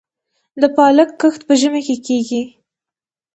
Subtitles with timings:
[0.61, 2.43] د پالک کښت په ژمي کې کیږي؟